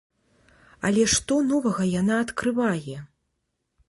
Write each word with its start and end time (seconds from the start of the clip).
Але 0.87 1.03
што 1.15 1.37
новага 1.49 1.83
яна 2.01 2.15
адкрывае? 2.23 2.97